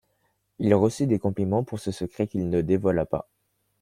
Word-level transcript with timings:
Il 0.57 0.73
reçut 0.73 1.05
des 1.05 1.19
compliments 1.19 1.63
pour 1.63 1.77
ce 1.79 1.91
secret 1.91 2.25
qu’il 2.25 2.49
ne 2.49 2.61
dévoila 2.63 3.05
pas. 3.05 3.29